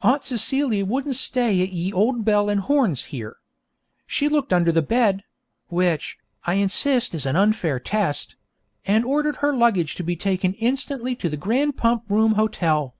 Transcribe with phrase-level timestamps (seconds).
[0.00, 3.36] Aunt Celia wouldn't stay at Ye Olde Bell and Horns here.
[4.06, 5.22] She looked under the bed
[5.68, 8.36] (which, I insist, was an unfair test),
[8.86, 12.94] and ordered her luggage to be taken instantly to the Grand Pump Room Hotel.